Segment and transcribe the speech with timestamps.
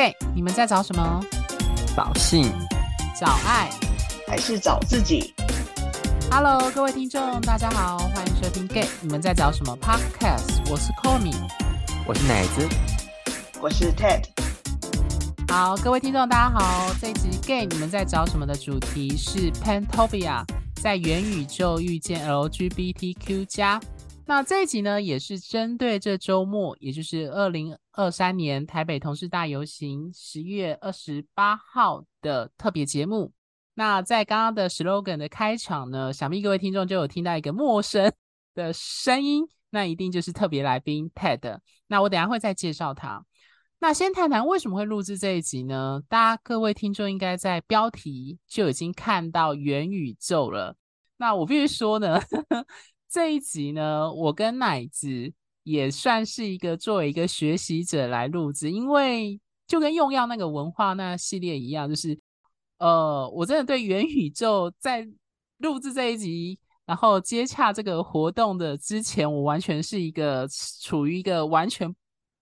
[0.00, 1.20] Gay，你们在找什么？
[1.94, 2.50] 找性、
[3.20, 3.68] 找爱，
[4.26, 5.34] 还是找自己
[6.30, 10.62] ？Hello，各位听众，大家好，欢迎收听 Gay，你们在找什么 Podcast？
[10.70, 11.34] 我是 Komi，
[12.06, 12.66] 我是奶子，
[13.60, 14.24] 我是 Ted。
[15.48, 20.42] 好，各位听众，大家好，这一集 Gay，你们在找什么的主题是 Pantopia，
[20.76, 23.78] 在元宇宙遇见 LGBTQ 加。
[24.30, 33.32] 那这一集呢，也是针对这周末，也就是二零二三年台北同志大游行十月二十八号的特别节目。
[33.74, 38.12] 那在刚刚的 slogan 的开场呢，想必各位听众就有听到一个陌生
[38.54, 41.58] 的声音，那一定就是特别来宾 Ted。
[41.88, 43.24] 那我等下会再介绍他。
[43.80, 46.00] 那先谈谈为什么会录制这一集呢？
[46.08, 50.76] 大家各位听众应该在标题就已经看到元宇宙了。
[51.16, 52.20] 那我必须说呢。
[53.10, 55.32] 这一集呢，我跟奶子
[55.64, 62.16] 也算是一个作为一个学习者来录制，因为就跟用药那个文化那系列一样，就是
[62.78, 65.04] 呃，我真的对元宇宙在
[65.58, 70.46] 录制这一集，然后接洽这个活动的之前，我完全是一个
[70.80, 71.92] 处于一个完全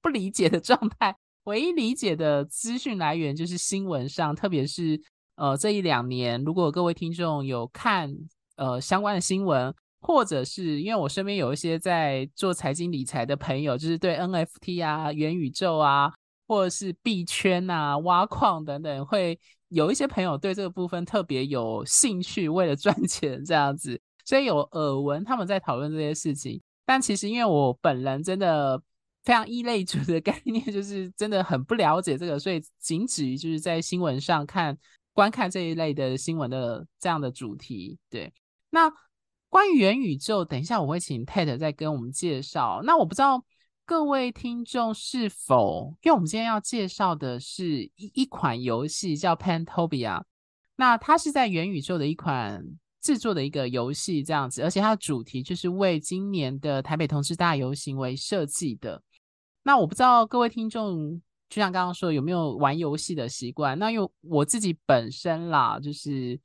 [0.03, 5.01] 不理解的状态，唯一理解的资讯来源就是新闻上，特别是
[5.37, 8.15] 呃这一两年，如果各位听众有看
[8.57, 9.75] 呃相关的新闻。
[10.09, 16.11] 或者是因为我身边有一些在做财经理财的朋友，就是对 NFT 啊、元宇宙啊，
[16.47, 26.59] 或者是币圈啊、挖矿等等，会有一些朋友对这个部分特别有兴趣，为了赚 钱这样子，所以有耳闻他们在讨论这些事情。
[26.87, 28.81] 但其实因为我本人真的
[29.25, 34.75] 非常异类组的概念， 就是真的很不了解这个，所以仅止于就是在新闻上看、
[35.13, 37.99] 观看这一类的新闻的这样的主题。
[38.09, 38.33] 对，
[38.71, 38.91] 那。
[39.51, 42.81] 关于元宇宙，等一下我会请 Ted 再跟我们介绍。
[42.85, 43.43] 那我不知道
[43.87, 50.23] 各位听众是否，因为我们今天要介绍的是一一款游戏叫 Pantopia，
[50.77, 52.63] 那它是在元宇宙的一款
[53.01, 59.03] 制作的一个游戏这样子，而且它的主题就是为今年的台北同志大游行为设计的。
[59.63, 63.79] 那我不知道各位听众，就像刚刚说有没有玩游戏的习惯？
[63.79, 66.39] 那因为我自己本身啦，就是。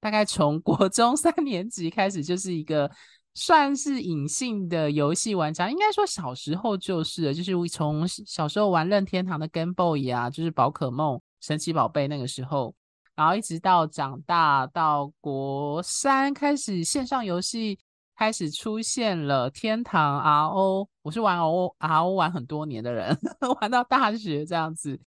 [0.00, 2.90] 大概从国中三 年级开始，就是一个
[3.34, 5.68] 算是隐性的游戏玩家。
[5.70, 12.74] 应该说小时候就是，就是从小时候玩任天堂的 Game Boy 啊，就是宝可梦、神奇宝贝那个时候，
[13.14, 17.78] 然后一直到长大到国三开始线上游戏
[18.16, 23.16] 开始出现了天堂 RO，我是玩 RO RO 玩很多年的人，
[23.60, 24.98] 玩到大学这样子。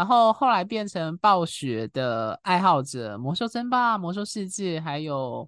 [0.00, 5.46] 然后后来变成暴雪的爱好者，魔兽争霸、魔兽世界，还有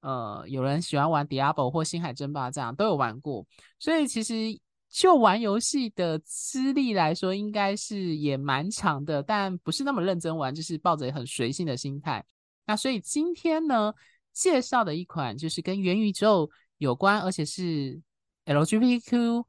[0.00, 3.46] 呃，有人喜欢玩 Diablo 或星海争霸这样都有玩过。
[3.78, 4.58] 所以其实
[4.88, 12.24] 就玩游戏的资历来说，应该是也蛮长的，但不是那么认真玩，就是抱着很随性的心态。
[12.64, 13.92] 那所以今天呢，
[14.32, 16.48] 介绍的一款就是跟元宇宙
[16.78, 18.00] 有关，而且是
[18.46, 19.44] LGBTQ，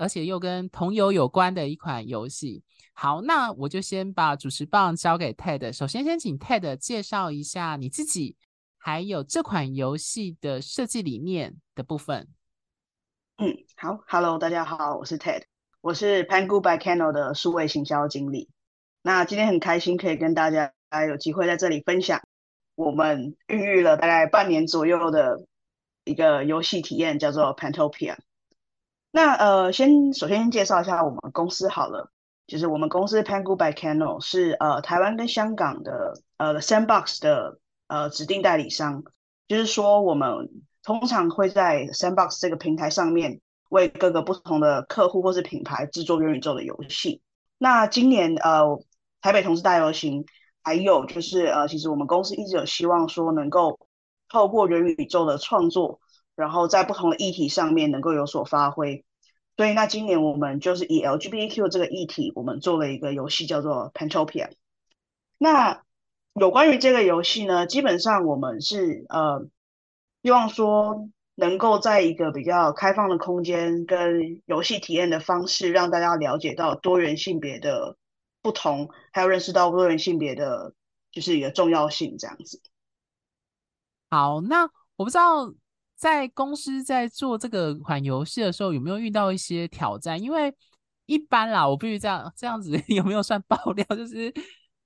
[0.00, 2.64] 而且又跟同游有关的一款游戏。
[2.94, 5.70] 好，那我就先把主持棒交给 Ted。
[5.72, 8.34] 首先，先请 Ted 介绍一下你自己，
[8.78, 12.28] 还有这款游戏的设计理念的部分。
[13.36, 15.42] 嗯，好，Hello，大家好，我是 Ted，
[15.82, 18.48] 我是 Pangu by Keno 的数位行销经理。
[19.02, 20.72] 那今天很开心可以跟大家
[21.06, 22.22] 有机会在这里分享
[22.74, 25.46] 我们孕育了大概半年左右的
[26.04, 28.16] 一个游戏体验，叫做 Pantopia。
[29.10, 32.10] 那呃，先首先介绍一下我们公司好了。
[32.46, 39.04] 就是我们公司 Pangu by Keno 是呃台湾跟香港的呃 Sandbox 的呃指定代理商，
[39.46, 40.48] 就是说我们
[40.82, 47.22] 通常会在 Sandbox 这个平台上面为各个不同的客户或是品牌制作元宇宙的游戏。
[47.56, 48.82] 那今年呃
[49.20, 50.24] 台北同志大游行，
[50.64, 53.78] 还有就是呃其实我们公司一直有希望说能够
[54.28, 56.00] 透过元宇宙的创作，
[56.36, 59.04] 然后在不同的议题上面能够有所发挥。
[59.56, 64.50] 所以，那今年我们就是以 LGBTQ 这个议题，我们做了一个游戏，叫做 Pantopia。
[65.36, 65.82] 那
[66.32, 69.46] 有关于这个游戏呢，基本上我们是呃，
[70.22, 77.98] 希望说能够在一个比较开放的空间跟游戏体验的方式，让大家了解到多元性别的
[78.40, 80.72] 不同，还有认识到多元性别的
[81.12, 82.62] 就是一个重要性，这样子。
[84.08, 85.52] 好，那我不知道。
[86.00, 90.18] 在公司在做这个款游戏的时候，有没有遇到一些挑战？
[90.18, 90.50] 因为
[91.04, 93.84] 一般啦，我必须这样这样子， 有没有算爆料？
[93.90, 94.32] 就是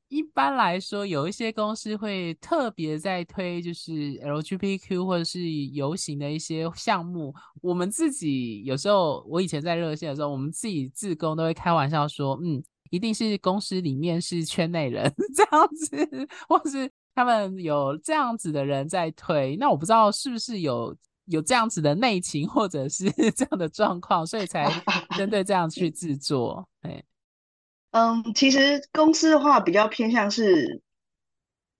[0.08, 7.32] 一般来说，有一些公司会特别在推，就是 lgbq 或者是游行的一些项目。
[7.62, 12.60] 我们自己有时候，我以前在热线的时候，我们自己自工都会开玩笑说，嗯，
[12.90, 19.56] 一定是公司里面是圈内人 这样子，或是他们有这样子的人在推。
[19.56, 20.96] 那我不知道是不是有
[21.26, 24.70] 有这样子的内情，或者是 这样的状况，所以才
[25.16, 26.68] 针对这样去制作。
[27.92, 30.82] 嗯，其实公司的话比较偏向是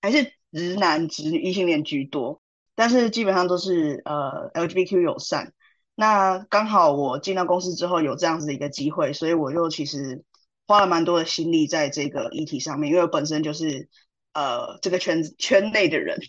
[0.00, 2.40] 还是直男直女异性恋居多，
[2.76, 5.52] 但是基本上都是呃 LGBTQ 友善。
[5.96, 10.25] 那刚好我进到公司之后有这样子的一个机会，所以我就其实
[10.69, 13.88] 花了蛮多的心力在这个议题上面，因为我本身就是
[14.34, 16.19] 呃这个圈子圈内的人。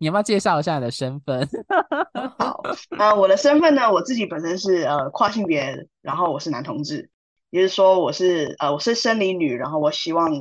[0.00, 1.48] 你要不要介绍一下你的身份？
[2.38, 2.62] 好，
[2.96, 7.10] 呃，我的身份呢，我自己本身是呃跨性别，然后我是男同志，
[7.50, 10.32] 也就是说我是呃我是生理女，然后我希望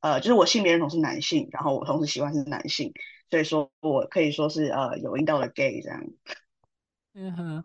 [0.00, 2.94] 呃就是我性别认同是男性，然后我同时喜欢是男性，
[3.28, 6.02] 所以说我可以说是呃有阴道的 gay 这样。
[7.14, 7.64] 嗯哼，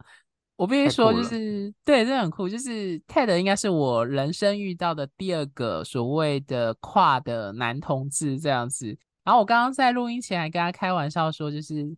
[0.57, 2.49] 我必须说，就是对，这很酷。
[2.49, 8.87] 就是 Ted 应该是我人生遇到的第二个所谓的跨的男同志这样子。
[9.23, 11.95] 然后我刚刚在录音前还跟他开玩笑说，就是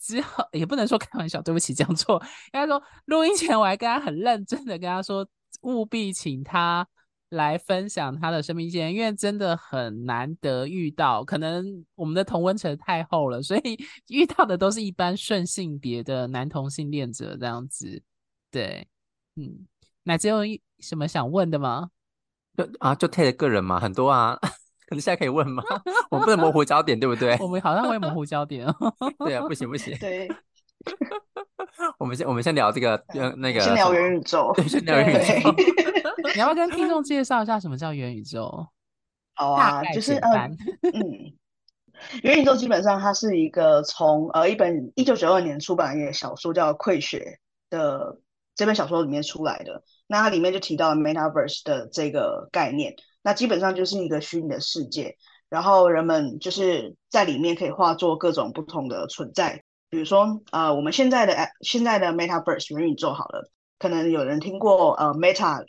[0.00, 2.20] 之后也不能说开玩笑，对不起，讲错。
[2.52, 5.26] 应该说录音前我还跟他很认真的跟他说，
[5.60, 6.88] 务必请他。
[7.30, 13.78] 来分享他的生命经验，因为真的很难得遇到，可能我们的同温层太厚了，所以
[14.08, 18.02] 遇到的都是一般顺性别的男同性恋者这样子。
[18.50, 18.86] 对，
[19.36, 19.66] 嗯，
[20.02, 21.90] 那只有一什么想问的吗？
[22.56, 24.38] 就啊，就 Ted 个人嘛，很多啊，
[24.88, 25.62] 可能现在可以问吗？
[26.10, 27.36] 我们不能模糊焦点，对不对？
[27.40, 28.66] 我们好像会模糊焦点。
[29.18, 29.96] 对啊，不行不行。
[29.98, 30.28] 对。
[31.98, 33.04] 我们先我们先聊这个，
[33.36, 34.52] 那个先聊元宇宙。
[34.56, 35.54] 对，先 聊元宇宙。
[36.34, 38.66] 你要不要跟听众介绍一下什么叫元宇宙？
[39.34, 40.30] 好啊，就是呃，
[40.92, 41.32] 嗯，
[42.22, 47.38] 元宇宙基本上它是一个从呃一本一九九二年出版的一个小说叫《溃血》
[47.76, 48.18] 的
[48.56, 49.82] 这本小说里面出来的。
[50.06, 52.94] 那它里面就提到了 Metaverse 的这个概念。
[53.22, 55.16] 那基本上就是一个虚拟的世界，
[55.48, 59.62] 然后人们就是在里面可以化作各种不同的存在。
[59.90, 65.64] 比如说呃，我们现在的现在的 Metaverse 元宇宙好了，可能有人听过呃 Meta。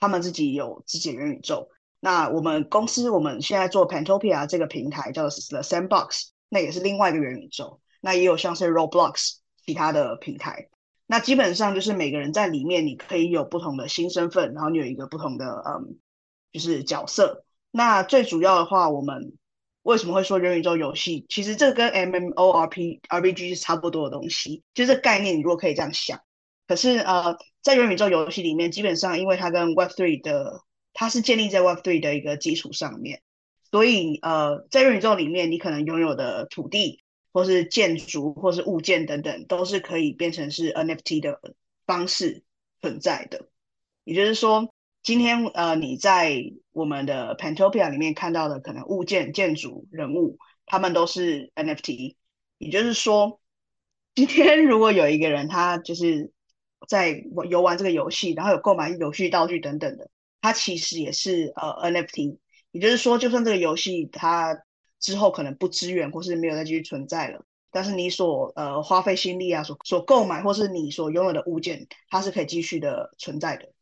[0.00, 1.68] 他们自己有自己的元宇宙。
[2.00, 7.80] 那我们公司我们现在做 Pantopia 这个平台叫做 The Sandbox，那也是另外一个元宇宙。
[8.00, 9.34] 那也有像是 Roblox
[9.64, 10.70] 其他的平台。
[11.06, 15.98] 那基本上就是每个人在里面，你可以有不同的新身份，然后你有一个不同的嗯，
[16.50, 17.44] 就是角色。
[17.70, 19.34] 那最主要的话，我们
[19.82, 21.26] 为什么会说元宇宙游戏？
[21.28, 26.20] 其实这跟 M M O R P R B G 是差不多的东西，就这概念，你如果可以这样想。
[26.68, 30.62] 可是呃，在元宇宙游戏里面，基本上因为它跟 Web Three 的，
[30.94, 33.20] 它是建立在 Web Three 的一个基础上面，
[33.70, 37.02] 所以呃，在元宇宙里面，你可能拥有的土地，
[37.32, 41.40] 或是建筑，或是物件等等，都是可以变成是 NFT 的
[41.84, 42.44] 方式
[42.80, 43.48] 存在的。
[44.04, 44.72] 也就是说，
[45.02, 52.16] 今天呃，你在我们的 Pantopia 里面看到的可能物件、建筑、人物，他们都是 NFT。
[52.58, 53.40] 也就是说，
[54.14, 56.30] 今天如果有一个人，他就是
[56.86, 60.08] 在游玩这个游戏，然后有购买游戏道具等等的，
[60.40, 62.38] 他其实也是呃 NFT，
[62.70, 64.56] 也就是说，就算这个游戏它
[65.00, 73.72] 之后可能不支援或是没有再继续存在了，但是你所呃花费心力啊，所所购买或是你所拥有的物件，它是可以继续的存在的。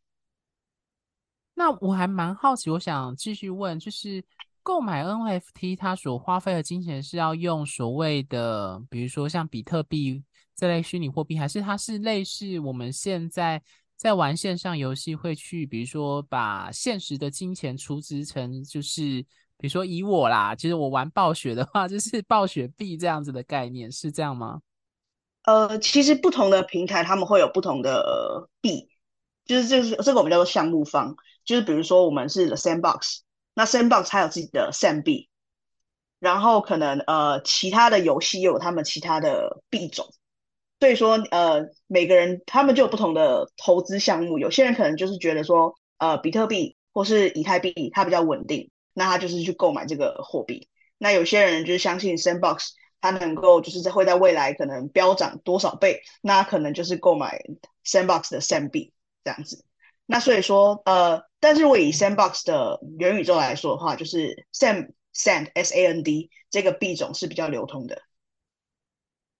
[1.60, 4.24] 那我还蛮好奇，我想继续问，就是
[4.62, 10.24] 购买 NFT 它所花费的金钱是要用所谓的，比如说像比特币。
[10.56, 13.62] 这类虚拟货币，还是它是类似我们现在
[13.96, 19.22] 在玩线上游戏会去，比如说把现实的金钱储值成，就是
[19.56, 24.60] 比如说以我啦，其实我玩暴雪的话，就是暴雪币这样子的概念，是这样吗？
[25.44, 28.90] 呃，其实不同的平台他们会有不同的币，
[29.46, 31.16] 就是就是这个我们叫做项目方，
[31.50, 33.22] 就是比如说我们是 The Sandbox，
[33.54, 35.28] 那 Sandbox 它有自己的 Sand 币，
[36.20, 40.06] 然后可能呃其他的游戏又有他们其他的币种。
[40.78, 44.38] 所以说，呃，每个人他们就有不同的投资项目。
[44.38, 50.68] 有些人可能就是觉得说，呃，比特币或是以太币它比较稳定，那他就是去购买这个货币。
[50.98, 52.68] 那有些人就是相信 Sandbox
[53.00, 57.42] 它能够就是在会在未来可能飙涨多少倍，那可能就是购买
[57.84, 58.92] Sandbox 的 Sand 币
[59.24, 59.64] 这样子。
[60.10, 68.02] 那所以说，呃，但是如果以 Sandbox 的元宇宙来说的话，就是 Sand Sand S A N D 这个币种是比较流通的。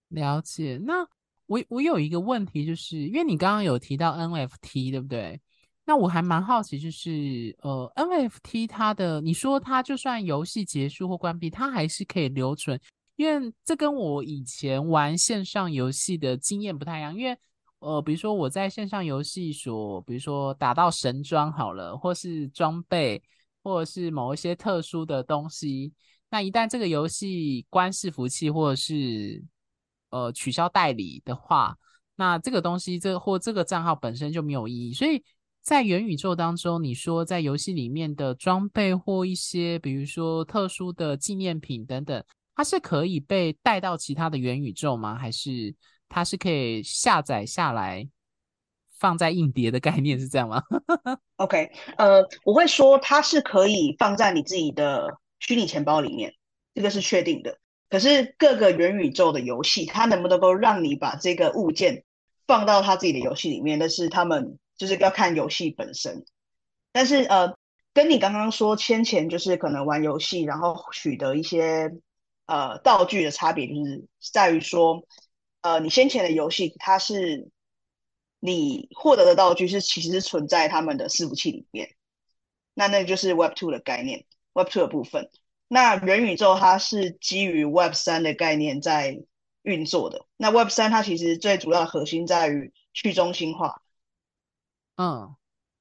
[0.09, 1.07] 了解，那。
[1.47, 5.41] 我我有一个问题，就是因为你刚刚有提到 NFT，对不对？
[5.83, 12.79] 那我还蛮好奇，就是呃，NFT 它的，你说它就算游戏结束或关闭，它还是可以留存，
[13.17, 17.13] 因为这跟我以前玩线上游戏的经验不太一样。
[17.13, 17.37] 因为
[17.81, 23.21] 呃，比如说我在线上游戏所，比如说打到神装好了，或是装备，
[23.63, 25.91] 或者是某一些特殊的东西，
[26.29, 29.43] 那一旦这个游戏关伺服器或者是
[30.11, 31.75] 呃取消代理的话，
[32.15, 34.93] 那这个东西这或这个账号本身就没有意义。
[34.93, 35.23] 所以
[35.61, 42.23] 在元宇宙当中，你说在游戏里面的装备或一些比如说特殊的纪念品等等。
[42.53, 45.15] 它是可以被带到其他的元宇宙吗？
[45.15, 45.73] 还是
[46.13, 48.05] 它是可以下载下来
[48.99, 50.61] 放在硬碟的概念是这样吗？
[51.37, 56.33] OK，呃，我会说它是可以放在你自己的虚拟钱包里面，
[56.75, 57.57] 这个是确定的。
[57.89, 62.03] 可是各个元宇宙的游戏，它能不能够让你把这个物件
[62.45, 63.79] 放到他自己的游戏里面？
[63.79, 66.25] 那是他们就是要看游戏本身。
[66.91, 67.55] 但是呃，
[67.93, 71.89] 跟你刚刚说先前就是可能玩游戏，然后取得一些。
[72.47, 74.03] 呃，道具的差别就是
[74.33, 75.05] 在于说，
[75.61, 77.49] 呃，你先前的游戏它是
[78.39, 81.95] 你获得的道具是其实是存在他们的伺服器里面，
[82.73, 85.29] 那那就是 Web Two 的概念，Web Two 的部分。
[85.67, 89.21] 那元宇宙它是基于 Web 三的概念在
[89.61, 90.25] 运作的。
[90.37, 93.81] 那 Web 三它其实最主要的核心在于去中心化。
[94.97, 95.35] 嗯，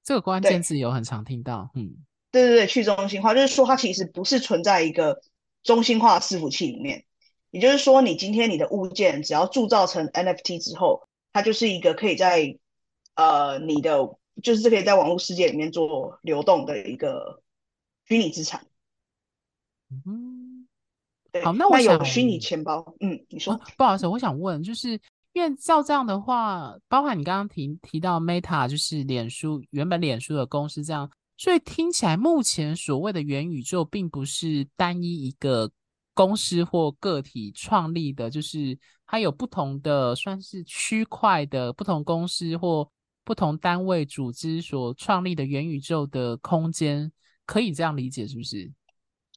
[0.05, 1.71] 这个关键字有很常听到。
[1.75, 1.97] 嗯，
[2.31, 5.23] 对对对，去中心化就是说它其实不是存在一个。
[5.63, 7.05] 中心化伺服器里面，
[7.51, 12.59] 也就是说，你今天你的物件只要铸造成 NFT 之后，它就是一个可以在
[13.15, 17.43] 呃你的就是可以在网络世界里面做流动的一个
[18.07, 18.67] 虚拟资产。
[20.07, 20.69] 嗯，
[21.33, 21.45] 对。
[21.45, 24.91] 好，那我想有虚拟钱包，嗯，你说，哦，不好意思，我想问，就是
[25.33, 31.11] 因为照这样的话，包含你刚刚提提到 Meta，就是脸书原本脸书的公司这样。
[31.37, 35.71] 所以听起来，目前所谓的元宇宙，并不是单一一个
[36.15, 42.91] 公司或个体创立的，就是它有不同的算是区块的不同公司或
[43.25, 47.11] 不同单位组织所创立的元宇宙的空间，
[47.47, 48.71] 可以这样理解是不是？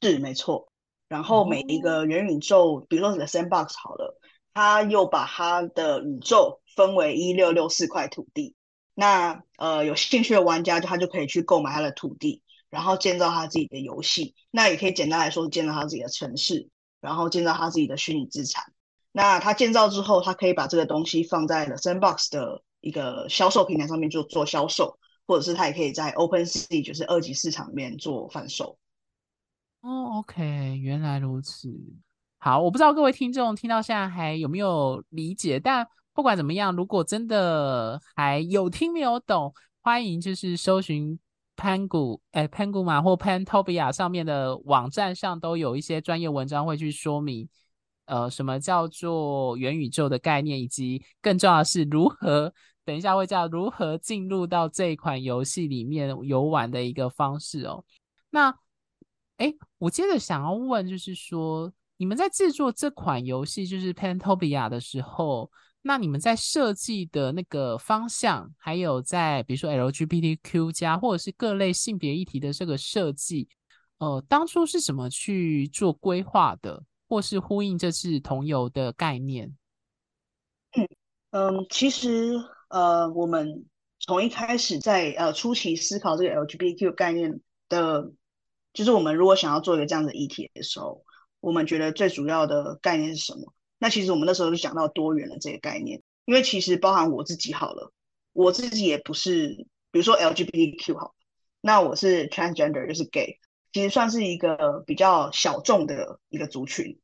[0.02, 0.68] 是没错。
[1.08, 4.18] 然后每一个元宇宙，哦、比如说你的 Sandbox 好了，
[4.52, 8.54] 它又把它的宇宙分为一六六四块土地。
[8.94, 12.43] 那呃，有兴趣的玩家就他就可以去购买他的土地，
[12.74, 14.34] 然后建造他自己的游戏。
[14.50, 16.68] 那也可以简单来说，建造他自己的城市，
[17.00, 18.64] 然后建造他自己的虚拟资产。
[19.12, 28.76] 那他建造之后，他可以把这个东西放在了 Sandbox 的一个销售平台上面就做销售，或者是他也可以在 OpenSea 就是二级市场里面做贩售。
[29.80, 31.72] 哦，OK，原来如此。
[32.38, 35.86] 好，我不知道各位听众听到现在还有没有理解，但。
[36.16, 39.52] 不管怎么样，如果真的还有听没有懂，
[39.82, 41.18] 欢迎就是搜寻
[41.56, 47.48] 潘谷，哎，潘谷马或 Pantopia 上面的网站上都有一些专业文章会去说明，
[48.06, 52.52] 呃，什么叫做元宇宙的概念，以及更重要的是如何，
[52.84, 57.84] 等一下会叫如何进入到这一款游戏里面游玩的一个方式哦。
[58.30, 58.54] 那，
[59.36, 65.50] 哎，我接着想要问，就是说你们在制作这款游戏，就是 Pantopia 的时候。
[65.86, 73.46] 那你们在设计的那个方向，还有在比如说 LGBTQ 加或者是各类性别议题的这个设计，
[73.98, 79.54] 呃，当初是怎么去做规划的，或是呼应这次同游的概念？
[81.32, 83.66] 嗯，其实呃，我们
[84.00, 88.10] 从一开始在呃初期思考这个 LGBTQ 概念的，
[88.72, 91.04] 就是我们如果想要做一个这样的议题的时候，
[91.40, 93.53] 我们觉得最主要的概念是什么？
[93.78, 97.92] 那其实我们那时候就讲到多元的这个概念，因为其实包含我自己好了，
[98.32, 101.14] 我自己也不是，比如说 LGBTQ 好，
[101.60, 103.38] 那我是 transgender 就是 gay，
[103.72, 106.98] 其实算是一个比较小众的一个族群。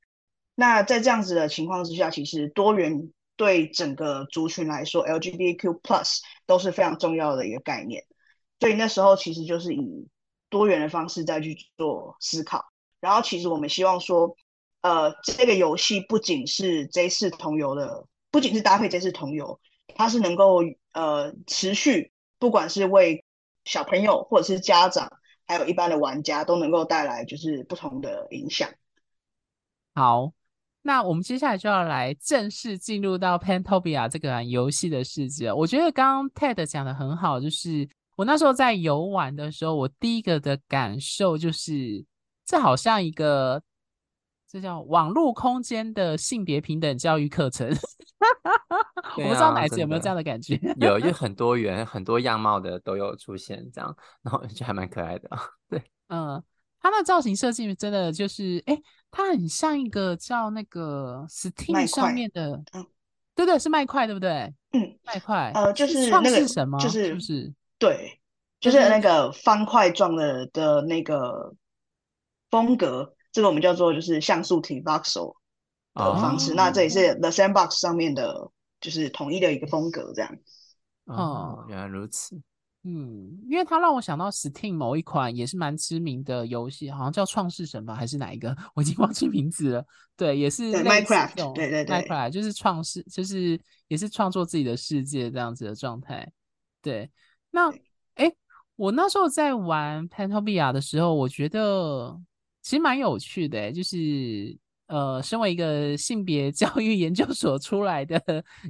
[0.54, 8.04] 那在这样子的情况之下，其实多元对整个族群来说，LGBTQ plus 都是非常重要的一个概念。
[8.58, 10.08] 所以那时候其实就是以
[10.48, 12.64] 多元的方式再去做思考，
[13.00, 14.34] 然后其实我们希望说。
[14.82, 19.60] 呃，这个游戏不仅是 “J 四同游的，不仅是搭配 “J 四同游，
[19.94, 20.60] 它是能够
[20.92, 23.22] 呃持续，不管是为
[23.66, 25.12] 小朋友或者是家长，
[25.46, 28.70] 还有一般的玩家，都能够带来就是不同的影响。
[29.94, 30.32] 好，
[30.80, 35.52] 那我们接下来就要来正式进入到 Pantopia 这个游戏的世界。
[35.52, 42.02] 我觉得刚刚 Ted 讲的很好，就是我那时候在游玩的时候，我第一个的感受就是，
[42.46, 43.62] 这好像一个。
[44.50, 47.68] 这叫网络空间的性别平等教育课程，
[49.16, 50.58] 我不知道奶子有没有这样的感觉？
[50.80, 55.30] 有，就很多元、很多样貌的都有出现，这样，然后就还蛮可爱的。
[55.70, 56.42] 对，嗯，
[56.80, 58.76] 它的造型设计真的就是，哎，
[59.08, 62.60] 它很像一个叫那个 Steam 上面的，
[63.36, 64.52] 对对对，是麦块，对不对？
[64.72, 66.76] 嗯，麦块，呃，就是创那个世神吗？
[66.80, 67.54] 就是是不是？
[67.78, 68.20] 对，
[68.58, 71.54] 就是那个方块状的的那个
[72.50, 75.34] 风格，这个我们叫做就是像素体 voxel
[75.94, 76.52] 的方式。
[76.52, 80.36] 哦、那这也是 The Sandbox 上面的，就是统一的一个风格，这样。
[81.06, 82.40] 哦，原来如此。
[82.82, 88.56] 嗯，因为它让我想到 Steam 某一款也是蛮知名的游戏，好像叫《创世神》吧，还是哪一个？
[88.74, 89.84] 我已经忘记名字了。
[90.16, 96.26] 对，也是 Minecraft，对对对，Minecraft 就是创世，就是也是创作自己的世界这样子的状态。
[96.80, 97.10] 对，
[97.50, 97.70] 那
[98.14, 98.32] 哎，
[98.76, 102.18] 我那时候在玩 Pantopia 的时候，我觉得
[102.62, 108.20] 其实蛮有趣的，就是呃，身为一个性别教育 研究所出来的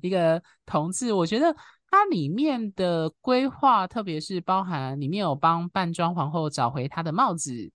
[0.02, 1.54] 一个同志，我觉得。
[1.92, 7.68] 它里面的规划，特别是包含里面有帮扮装皇后找回她的帽子，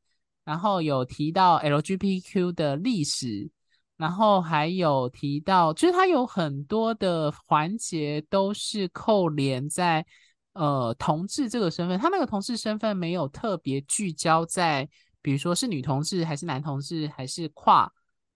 [0.46, 3.50] 然后有提到 LGBTQ 的历史，
[3.98, 10.06] 然后还有提到，就是它有很多的环节都是扣连在
[10.54, 14.88] 呃同志这个身份，他那个同志身份没有特别聚焦在，
[15.26, 17.92] 比如说是女同志还是男同志还是跨，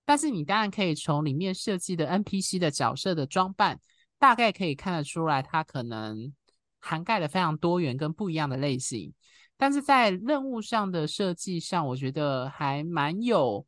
[0.05, 3.79] 但是你当然可以从里面设计的 NPC 的角色的装扮。
[4.17, 6.34] 大概可以看得出来，它可能
[6.79, 9.13] 涵盖了非常多元跟不一样的类型，
[9.55, 13.65] 但是在任务上的设计上，我觉得还蛮有，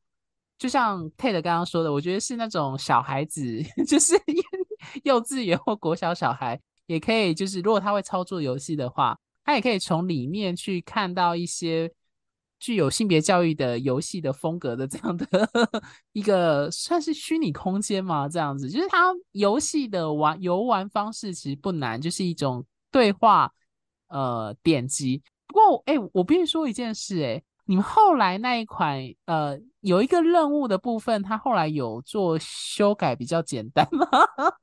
[0.58, 4.14] 就像 Ted 刚刚说的，我觉得是那种小孩子， 就是
[5.04, 11.90] 幼稚园或国小小孩也可以，就是如果他会操作游戏的话，他也可以从里面去看到一些。
[12.62, 15.26] 具有性别教育的游戏的风格的这样的
[16.14, 18.30] 一个算是虚拟空间吗？
[18.30, 23.52] 这样子，就是它游戏的玩游玩方式其实不难，就是一种对话
[24.10, 25.22] 呃点击。
[25.48, 34.08] 不过哎、我必须说一件事、欸，哎，你们后来那一款呃有一个任务的部分，它后来有做修改比较简单吗？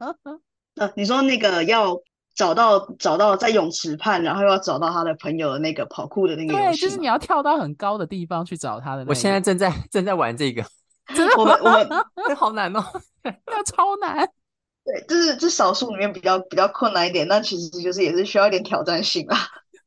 [0.77, 2.01] 呃，你说那个要。
[2.39, 9.09] 找到找到在泳池畔，然后又要找到他的朋友的那个跑酷的那个游戏，对，就是你要跳到很高的地方去找他的那个。
[9.11, 10.63] 我现在正在正在玩这个，
[11.17, 11.89] 真的，我们我们
[12.29, 12.81] 这好难哦，
[13.25, 14.25] 那超难。
[14.87, 19.37] 对，就是这少数里面比较比较困难一点，但其实就是也是需要一点挑战性啊。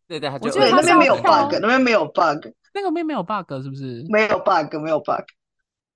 [0.10, 4.06] 对对，我觉得那边没有 bug，那边没有 bug，那个边没有 bug 是不是？
[4.10, 5.24] 没有 bug，没有 bug。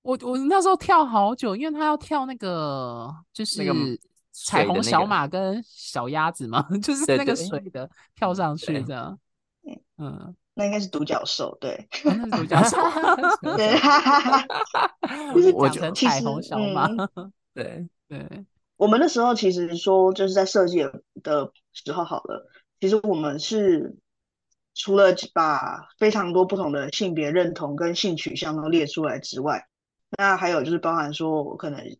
[0.00, 3.62] 我我那时候跳好久，因为他要跳那个就是。
[3.62, 3.74] 那个
[4.44, 6.66] 彩虹小马跟小鸭子吗？
[6.82, 9.18] 就是那个水的跳上去这样。
[9.96, 11.88] 嗯，那应该是独角兽，对，
[12.32, 12.76] 独角兽。
[13.56, 13.74] 对，
[15.52, 16.86] 我讲成彩虹小马。
[17.54, 18.44] 对对，
[18.76, 20.86] 我们那时候其实说就是在设计
[21.22, 22.46] 的时候好了，
[22.78, 23.96] 其实我们是
[24.74, 29.66] 除了把非常多不同的性别认同跟性取向都列出来之外，
[30.18, 31.96] 那还有就是包含说我可能。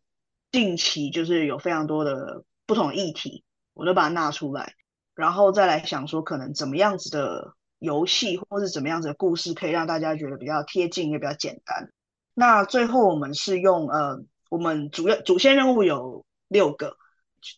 [0.56, 4.72] 近期就是有非常多的不同议题，我都把它纳出来，
[5.14, 11.92] 然后再来想说，可能怎么样子的游戏或是怎么样子的故事，可以让大家觉得比较贴近也比较简单。
[12.32, 16.96] 那最后我们是用呃，我们主要主线任务有六个，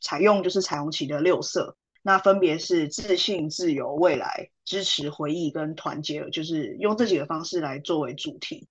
[0.02, 8.66] 采用就是彩虹旗的六色，那分别是自信、自由、未来、支持、回忆跟团结，就是用这几个方式来作为主题。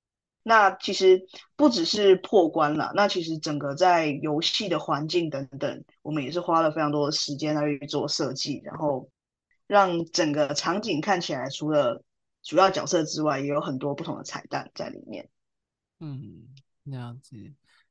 [0.48, 1.22] 那其实
[1.58, 9.10] 不只是破关了，那其实整个在游戏的环境等等，我们也是花了非常多的时间来去做设计，然后
[9.68, 12.02] 让整个场景看起来除了
[12.44, 15.28] 主要角色之外，也有很多不同的彩蛋在里面。
[16.00, 16.48] 嗯，
[16.84, 17.36] 那样子。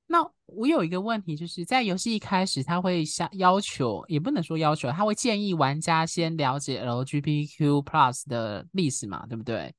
[0.06, 9.74] 那我有一个问题，就是在游戏一开始，他会下要求，也不能说要求，他会建议玩家先了解 lgbq Plus 的历史嘛，对不对？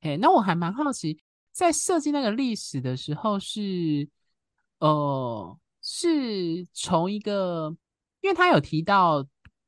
[0.00, 1.20] 嘿，那我还蛮好奇。
[1.52, 4.08] 在设计那个历史的时候是，
[4.78, 7.76] 呃，是从一个，
[8.22, 9.24] 因为他有提到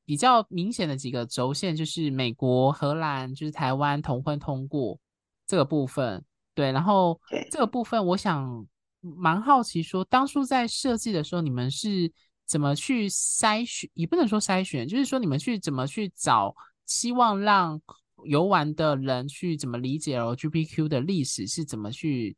[0.06, 4.98] 比较明显的几个轴线，就是美国、荷兰，就是台湾同婚通过
[5.46, 7.20] 这个部分，对，然后
[7.50, 8.66] 这个部分我想
[9.00, 12.10] 蛮好奇说，说当初在设计的时候，你们是
[12.46, 17.80] 怎么去筛选，也不能说筛选，就是说你们去怎么去找，希望让。
[18.24, 22.36] 游玩的人去怎么理解 LGBTQ 的历史，是怎么去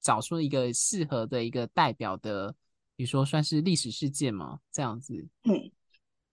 [0.00, 2.54] 找出一个适合的一个代表的，
[2.94, 4.60] 比如说算是历史事件吗？
[4.72, 5.26] 这样子。
[5.44, 5.70] 嗯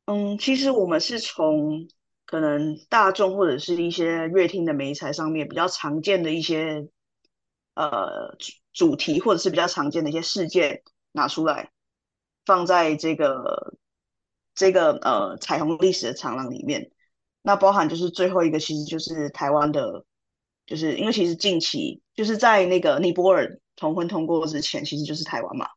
[0.06, 1.88] 嗯，其实我们是从
[2.26, 6.88] 可能大众或者是一些乐听的媒材上面比较常见的一些
[7.76, 8.38] 呃
[8.74, 11.72] 主题，或者是比较常见的一些事件拿出来，
[12.46, 13.78] 放在这个
[14.56, 16.92] 这个呃彩虹历史的长廊里面。
[17.44, 20.04] 那包含就是最后一个，其实就是台湾的，
[20.66, 25.68] 就是因为其实近期就是在那个尼泊尔同婚通过之前，其实就是台湾嘛。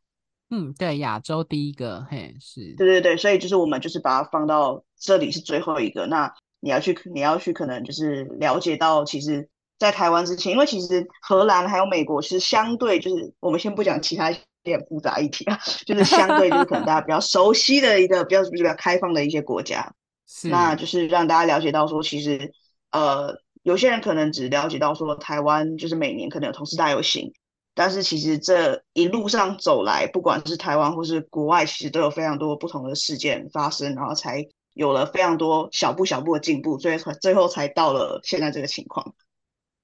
[0.49, 6.05] 嗯，对，亚洲第一个，嘿，是，对对对，所以就是我们就是把它放到这里是最后一个。
[6.05, 19.93] 那你要去，你要去，可能就是了解到，其实，在台湾之前，因为其实荷兰还有美国是相对，就是我们先不讲其他一点复杂议题啊， 就是相对就是可能大家比较熟悉的一个比较比较开放的一些国家。
[20.27, 22.51] 是，那就是让大家了解到说，其实
[22.91, 27.33] 呃，有些人可能只了解到说，台湾就是每年可能有同事大游行。
[27.73, 39.13] 但是其实这一路上走来，不管是台湾或是国外，其实都有非常多不同的事件发生，然后才有了非常多小步小步的进步，最后最后才到了现在这个情况，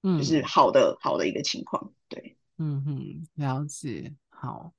[0.02, 4.74] 嗯，就是好的好的一个情况，对，嗯哼，了解，好。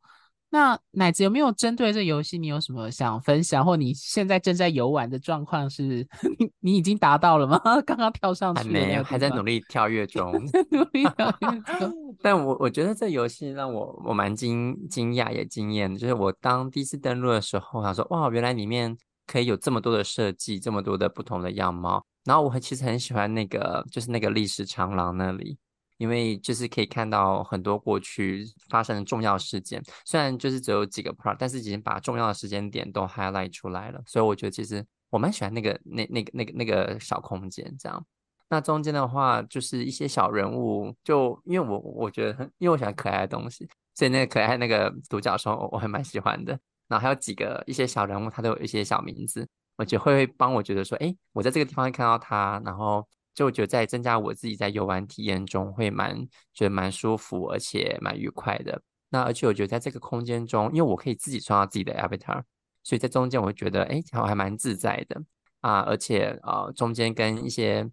[0.54, 6.06] 那奶子有没有针对这游戏，你有什么想分享，或你现在正在游玩的状况是？
[6.38, 7.60] 你你已经达到了吗？
[7.84, 10.30] 刚刚跳上去还没有，还在努力跳跃中，
[10.70, 11.92] 努力跳跃中。
[12.22, 22.06] 但我我觉得这游戏让我我蛮惊惊讶也惊艳，就是我当第一次登录的时候，想说哇，原来里面可以有这么多的设计，这么多的不同的样貌。
[22.24, 25.58] 然后我其实很喜欢那个，就是那个历史长廊那里。
[25.96, 34.02] 因为就是可以看到很多过去发生的重要事件，虽然就是只有几个 part，但是已经把重要的时间点都 highlight 出来了。
[34.06, 38.04] 所以我觉得其实我蛮喜欢那个那那个那个那个小空间这样。
[38.48, 46.58] 那中间的话就是一些小人物，就因为我我觉得很，因为我喜欢可爱的东西，所以那个可爱那个独角兽我还蛮喜欢的。
[46.88, 53.06] 然后还有几个一些小人物，他都有一些小名字，我觉得会帮我觉得说，哎，我在这个地方会看到他，然后。
[53.34, 58.80] 就我觉得在增加我自己在游玩体验中会蛮觉得蛮舒服，而且蛮愉快的。
[59.10, 62.42] 那而且我觉得在这个空间中，因为我可以自己创造自己的 avatar，
[62.82, 65.22] 所以在中间我会觉得哎，我还蛮自在的
[65.60, 65.80] 啊。
[65.80, 67.88] 而且啊，中间跟一些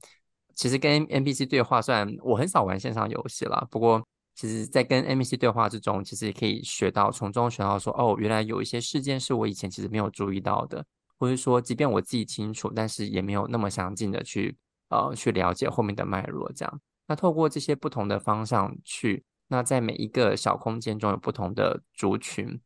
[0.56, 10.86] 其实跟 NPC 对话，虽然我很少玩线上游戏了，不过其实在跟 NPC 对话之中，其实也可以学到从中学到说哦，原来有一些事件是我以前其实没有注意到的，
[11.18, 14.56] 或者说即便我自己清楚，但是也没有那么详尽的去。
[14.92, 16.82] 呃，去了解后面的脉络，这样。
[17.08, 22.62] 那透过这些不同的方向去，那在每一个小空间中有不同的族群。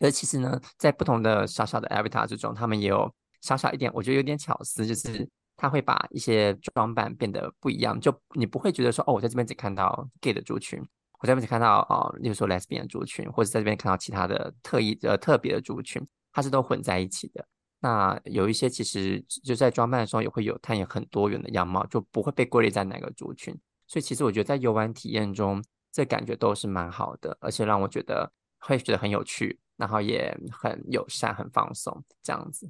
[0.00, 8.00] 而其实呢，在不同的小小的 avatar 之中，他们也有小小一点，我觉得有点巧思，就是他会把一些装扮变得不一样。
[8.00, 10.80] 就你不会觉得说，哦，我在这边只看到 gay 的族群，
[11.18, 16.00] 我在这边只看到啊，例如说 lesbian 的族群，或者在这边看到其他的特异呃特别的族群，
[16.32, 17.44] 它是都混在一起的。
[17.80, 23.56] 那有一些其实就在装扮的时候也会有，它也很多元的样貌，就不会被归类在哪个族群。
[23.86, 25.62] 所以其实我觉得在游玩体验中，
[25.92, 32.68] 这感觉都是蛮好的，而且让我觉得会觉得很有趣，然后也很友善、很放松这样子。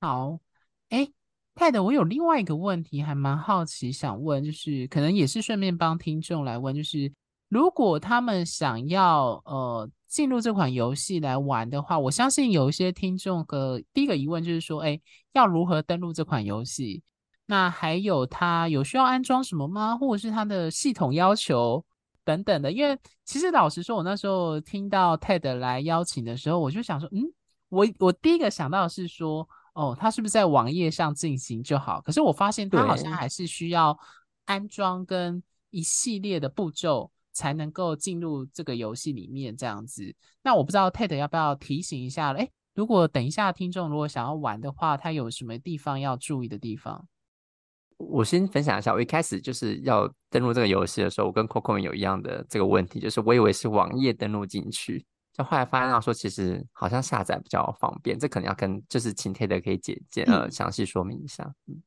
[0.00, 0.38] 好，
[0.90, 1.10] 哎
[1.54, 7.10] ，Ted，我有另外一个问题，还蛮好奇想问，就是可能也是顺便帮听众来问，就是
[7.48, 9.90] 如果他们想要呃。
[10.12, 15.00] 进入这款游戏来玩的话，我相信有一些听众的第一个疑问就是说，哎，
[15.32, 17.02] 要如何登录这款游戏？
[17.46, 19.96] 那还有它有需要安装什么吗？
[19.96, 21.82] 或者是它的系统要求
[22.26, 22.70] 等等的？
[22.70, 22.94] 因为
[23.24, 27.22] 其实老实说，我那时候听到 TED 来邀请的时候，我就想说，嗯，
[27.70, 32.02] 我我第一个想到的是说，哦，它是不是在网页上进行就好？
[32.02, 33.98] 可是我发现它好像还是需要
[34.44, 37.10] 安装跟一系列的步骤。
[37.32, 40.14] 才能够进入这个游戏里面这样子。
[40.42, 42.32] 那我不知道 Ted 要不要提醒一下？
[42.34, 47.06] 哎，如果等一下听众如果想要玩的话，他有什么地方要注意的地方？
[47.98, 61.54] 我先分享一下，我一开始就是要登录这个游戏的时候，我跟 Coco 有一样的这个问题，就是我以为是网页登录进去，就后来发现到说其实好像下载比较方便，这可能要跟就是请 Ted 可以解解呃详细说明一下。
[61.68, 61.80] 嗯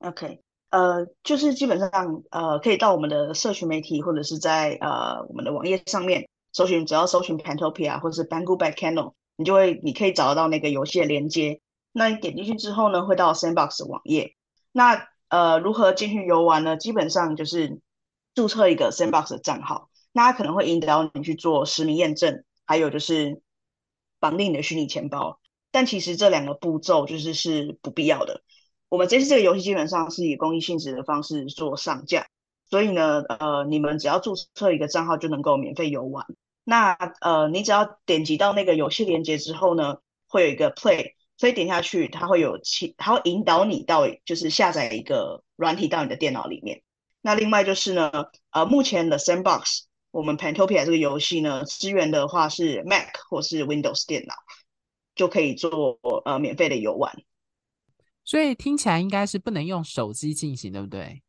[0.00, 0.42] ，OK。
[0.70, 11.60] 呃，就是基本上，呃，可以到我们的社群媒体或者是在呃我们的网页上面搜寻，只要搜寻 Pantopia 或者是 Bangu Back Channel，你就会，你可以找得到那个游戏的连接。
[11.92, 14.34] 那你点进去之后呢，会到 Sandbox 网页。
[14.72, 16.76] 那呃，如何进去游玩呢？
[16.76, 17.80] 基本上就是
[18.34, 23.40] 注册一个 Sandbox 的账号，那它可能会引导你去做实名验证，还有就是
[24.20, 25.40] 绑定你的虚拟钱包。
[25.70, 28.42] 但其实这两个步骤就是是不必要的。
[28.88, 32.26] 我们这次这个游戏基本上是以公益性质的方式做上架，
[32.70, 36.24] 所以呢，呃，你们只要注册一个账号就能够免费游玩。
[36.64, 46.82] 那呃，你只要点击到那个游戏链接之后呢，会有一个 Play，所以点下去它会有其，它会引导你到就是下载一个软体到你的电脑里面。
[47.20, 48.10] 那另外就是呢，
[48.50, 54.34] 呃，目前的 Sandbox 我们 Pantopia 这个游戏呢，支援的话是 Mac 或是 Windows 电脑
[55.14, 57.12] 就可以做呃免费的游玩。
[58.28, 61.22] 所以听起来应该是不能用手机进行，对不对？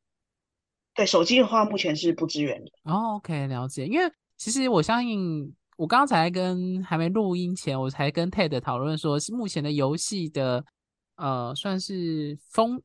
[0.93, 2.69] 对，手机的话目前是不支援的。
[2.83, 3.87] 哦，OK，了解。
[3.87, 10.61] 因为其实我相信我刚才跟还没录音前，我才跟 Ted 讨论说，是目前的游戏的
[11.15, 12.81] 呃，算是风，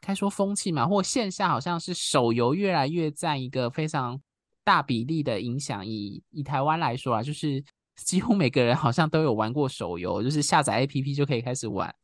[0.00, 4.18] 该说风气嘛，或线下好像是手游越来越占一个非常
[4.64, 5.86] 大比例的影响。
[5.86, 7.62] 以以台湾来说啊，就是
[7.96, 11.94] 几乎每个人好像都有玩过手游，就是下载 APP 就可以开始玩。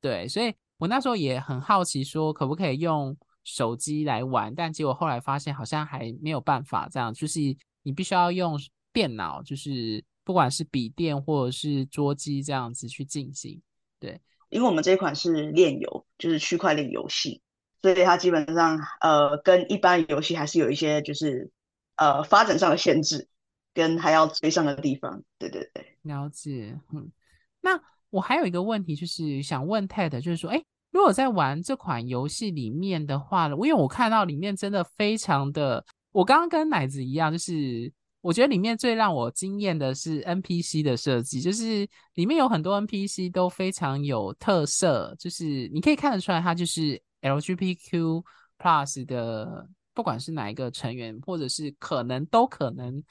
[0.00, 7.40] 对，所以我那时候也很好奇，说可不可以用手机来玩，但结果后来发现好像还没有办法这样，就是
[7.82, 8.58] 你必须要用。
[8.90, 13.60] 电脑就是不管是笔电或者是桌机这样子去进行，
[14.00, 17.40] 对，因为我们这一款是链游，就是区块链游戏，
[17.80, 21.52] 所以它基本上呃跟一般游戏还是有一些就是
[21.96, 23.28] 呃发展上的限制，
[23.72, 25.22] 跟还要追上的地方。
[25.38, 26.80] 对对对，了解。
[26.92, 27.12] 嗯，
[27.60, 37.92] 那我还有一个问题就是想问 Ted，就是说，哎，如果在玩这款游戏里面的话，因为我看到里面真的非常的，我刚刚跟奶子一样，就是。
[38.20, 48.24] 我觉得里面最让我惊艳的是 NPC 的设计，就是里面有很多 NPC 都非常有特色，就是你可以看得出来，它就是 LGBTQ
[48.58, 53.02] Plus 的，不管是哪一个成员，或者是可能都可能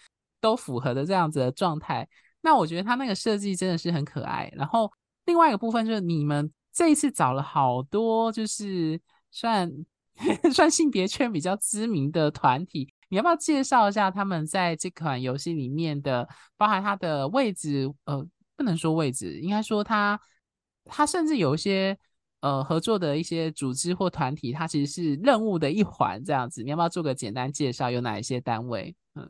[0.41, 2.07] 都符合的这样子的状态。
[2.47, 4.49] 那我觉得他那个设计真的是很可爱。
[4.55, 4.89] 然后
[5.25, 8.97] 另外一个部分就是你们这一次找了好多，就是
[9.31, 9.69] 算
[10.53, 12.87] 算性别圈比较知名的团体。
[13.09, 17.93] 你要不要介绍一下他们在这款游戏里面的，包含他的位置？
[18.05, 20.17] 呃，不能说位置，应该说他，
[20.85, 21.97] 他甚至有一些
[22.39, 26.63] 呃合作的一些组织或团体，它其实是任务的一环这样子。
[26.63, 27.91] 你要不要做个简单介绍？
[27.91, 28.95] 有哪一些单位？
[29.15, 29.29] 嗯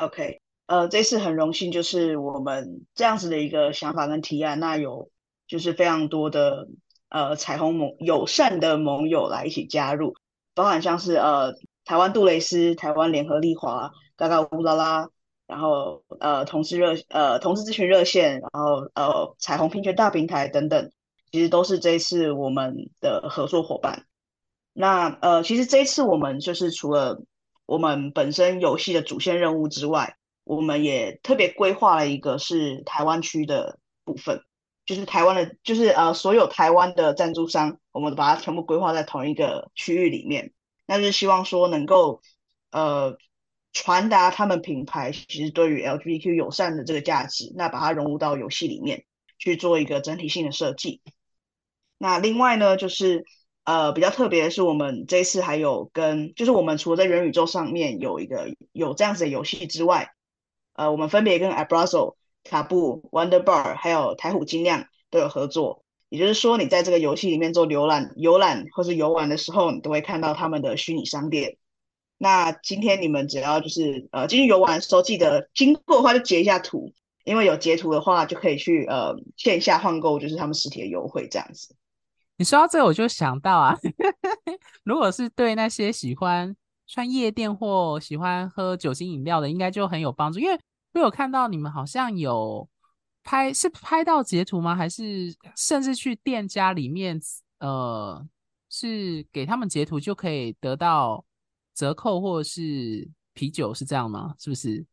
[0.00, 0.40] ，OK，
[0.70, 5.10] 呃，这次很荣幸，就是我们这样子的一个想法跟提案，那有
[5.48, 6.68] 就是非常多的
[7.08, 10.14] 呃彩虹盟友善的盟友来一起加入，
[10.54, 11.54] 包含像是呃。
[11.82, 15.08] 台湾杜蕾斯、台湾联合利华、嘎嘎乌拉拉，
[15.48, 20.92] 然后呃同志热呃同志咨询热线，然后呃彩虹平权大平台等等，
[21.32, 24.04] 其实都是这一次我们的合作伙伴。
[24.72, 27.24] 那呃其实这一次我们就是除了
[27.66, 30.16] 我们本身游戏的主线任务之外，
[30.50, 34.42] 我们也特别规划了一个是台湾区的部分，
[34.84, 40.52] 就是台湾的，就是呃所有台湾的赞助商，我们把它全部规划在同一个区域里面。
[40.86, 42.20] 那就是希望说能够，
[42.72, 43.16] 呃，
[43.72, 49.04] 传达他们品牌其实对于 LGBTQ 友善的这个价值，那把它融入到游戏里面
[49.38, 51.00] 去做一个整体性的设计。
[51.96, 53.24] 那另外呢，就是
[53.62, 60.10] 呃比较特别的是，我们这次还有跟，就是我们除了在元宇宙上面有一个有这样子的游戏之外，
[60.80, 65.84] 呃，我们分别跟 Abrazo、卡布、Wonder Bar 还有台虎精酿都有合作。
[66.08, 71.58] 也就是说，你在这个游戏里面做浏览、游览或是游玩的时候，你都会看到他们的虚拟商店。
[72.16, 76.90] 那今天你们只要就是呃进去游玩的时候，记得经过的话就截一下图，
[77.24, 81.76] 因为有截图的话就可以去呃线下换购，就是他们实体的优惠这样子。
[82.38, 83.76] 你说到这个，我就想到啊，
[84.82, 86.56] 如果是对那些喜欢
[86.88, 90.58] 穿夜店或喜欢喝酒精饮料的，应该就很有帮助，因为
[90.92, 92.68] 我有看到你们好像有。
[93.22, 94.74] 拍是拍到截图吗？
[94.74, 97.20] 还是甚至去店家里面，
[97.58, 98.26] 呃，
[98.70, 101.22] 是给他们截图就可以得到
[101.74, 104.34] 折扣或是啤酒，是这样吗？
[104.38, 104.86] 是不是？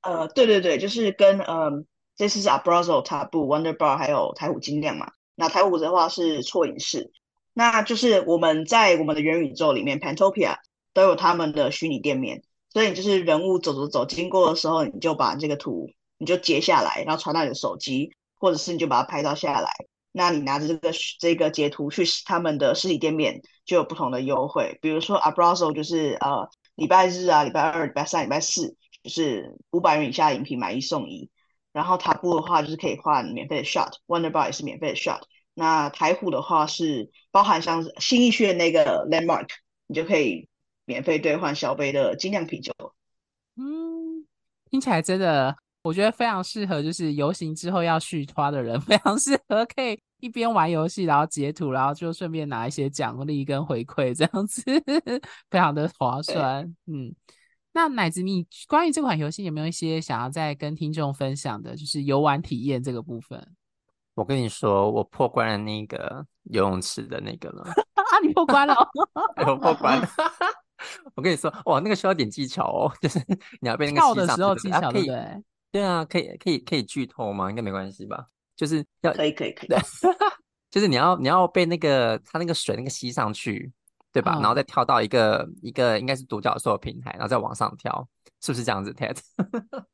[0.00, 1.70] 呃，对对对，就是跟呃，
[2.16, 5.12] 这次是 Abrazo、塔布、Wonder Bar 还有台虎精酿嘛。
[5.34, 7.12] 那台虎的话是错影室，
[7.52, 10.56] 那就是我们在我们的元宇宙里面，Pantopia
[10.94, 15.88] 都有他们的虚拟店面，所以你就是人物走走走经过的时候，你就把这个图。
[16.20, 19.70] 你就截下来，然后传到你的手机，或者是你就把它拍照下来。
[20.10, 24.76] 那你拿着这个这个截图去他们的实体店面，就有不同的优惠。
[24.82, 31.30] 比如说 Abrazo 就是呃礼拜日啊、礼拜二、礼拜三、礼拜四，就是五百元以下的饮品买一送一。
[31.72, 35.20] 然后塔布的话就是可以换免费的 shot，Wonder Bar 也是免费的 shot。
[35.54, 39.46] 那台虎的话是包含像新义区的那个 Landmark，
[39.86, 40.47] 你就可以
[40.88, 42.72] 免费兑换小杯的精酿啤酒。
[43.56, 44.26] 嗯，
[44.70, 45.54] 听起来真的。
[45.82, 54.62] 我觉得非常适合，就是游行之后要续花的人， 非常适合可以一边玩游戏，然后截图，然后就顺便拿一些奖励跟回馈，这样子
[55.50, 56.64] 非常的划算。
[56.86, 57.14] 嗯，
[57.72, 63.46] 那奶子，你关于这款游戏有没有一些想要再跟听众分享的，就是游玩体验这个部分？
[64.14, 67.62] 我跟你说，我破关了那个游泳池的那个了。
[67.94, 68.74] 啊，你破关了？
[69.46, 70.08] 我破关了。
[71.14, 73.18] 我跟你说，哇，那个需要点技巧哦， 就是
[73.60, 75.42] 你要被那个跳的时候技巧，对不对？
[75.70, 77.50] 对啊，可以可以可以剧透吗？
[77.50, 78.26] 应该没关系吧？
[78.56, 79.68] 就是要可以可以可以，
[80.70, 83.70] 就是你要你要被那个它那个水那个吸上去，
[84.12, 84.34] 对吧？
[84.36, 88.08] 嗯、然后再跳到一个一个应该是独角兽的平台，然后再往上跳，
[88.40, 89.16] 是不是这样子？Ted，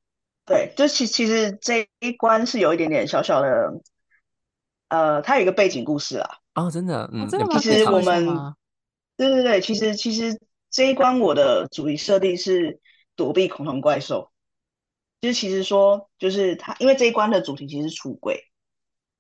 [0.47, 3.81] 对，就其其实这一关是有一点点小小的，
[4.89, 6.31] 呃，它有一个背景故事啊。
[6.55, 7.59] 哦，真的，嗯，哦、真的吗？
[7.59, 8.55] 其实我们，
[9.17, 10.41] 对对对，其实其实
[10.75, 12.81] 这一关我的主题设定是
[13.15, 14.33] 躲避恐龙怪兽。
[15.21, 18.51] 就是其实说，就是他，因为这一关的主题其实是出轨。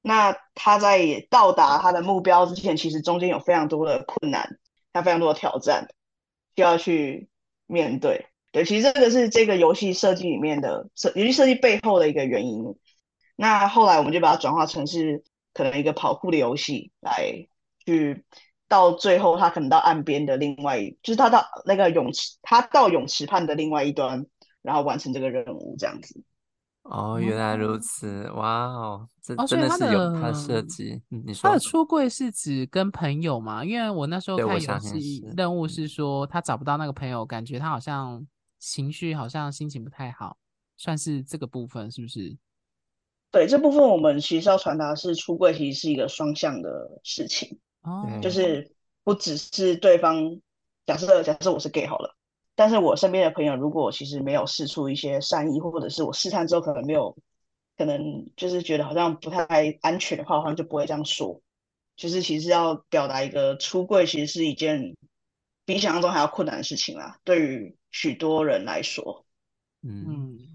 [0.02, 4.58] 那他在到达他的目标之前，其实中间有非常多的困难，
[4.92, 5.86] 他非常多的挑战，
[6.56, 7.28] 需要去
[7.66, 8.26] 面对。
[8.50, 12.64] 对，其实这个是这个游戏设计里面的设游戏设计背后的一个原因。
[13.36, 17.46] 那后来我们就把它转化成是可能一个跑酷的游戏，来
[17.86, 18.24] 去
[18.68, 24.26] 到最后他可能到岸边的另外一，就是他到那个泳池，他到泳池畔的另外一端。
[24.64, 26.24] 然后完成这个任务，这样子。
[26.84, 31.02] 哦，原来如此，哇哦，这真的是有他的设计。
[31.10, 33.62] 嗯，你说他的出柜是指跟朋友吗？
[33.62, 38.26] 因为我那时候看游戏任务是说他找不到那个朋友，感觉他好像
[38.58, 40.38] 情绪好像心情不太好，
[40.78, 42.34] 算是这个部分是不是？
[43.30, 47.58] 对，这部分我们其实要传达是出柜其实是一个双向的事情。
[47.84, 48.72] 哦，就是
[49.04, 50.40] 不只是对方，
[50.84, 52.16] 假设假设我是 gay 好了。
[52.56, 57.16] 但是我身边的朋友，如果其实没有试出一些善意，或者是我试探之后可能没有，
[57.76, 61.40] 可能就是觉得好像不太安全的话，好像就不会这样说。
[61.96, 64.96] 就是其实要表达一个出柜，其实是一件
[65.64, 69.26] 比想象中还要困难的事情啦，对于许多人来说。
[69.82, 70.53] 嗯。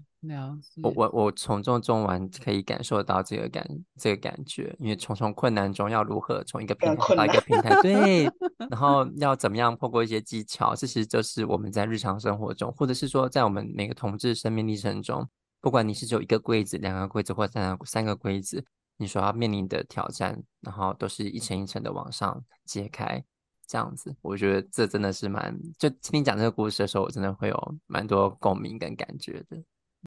[0.82, 8.24] 我我我从中中玩可以感受到这个感这个感觉，因为重重困难中要如何从一个平台到一个平台，对，
[8.70, 15.26] 然后要怎么样透过一些技巧，这其实就是我们在日常生活中，或者是说在我们每个同志生命历程中，
[15.60, 18.62] 不管你是只有一个柜子、两个柜子或三个三个柜子，
[18.98, 23.24] 你所要面临的挑战，然后都是一层一层的往上揭开，
[23.66, 29.56] 这样子，我觉得这真的是蛮，就听你讲这个故事的时候，我真的会有蛮多共鸣跟感觉的。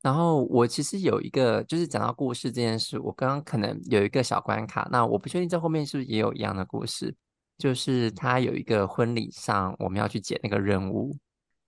[0.04, 7.16] 然后我其实有一个，就是讲到故事这件事，我刚刚可能有一个小关卡，那我不确定这后面是不是也有一样的故事，
[7.58, 11.16] 就是他有一个婚礼上我们要去解那个任务，